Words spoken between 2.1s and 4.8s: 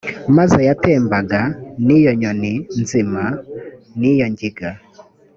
nyoni nzima n iyo ngiga